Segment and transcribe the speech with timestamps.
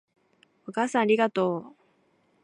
[0.65, 1.77] お母さんありがとう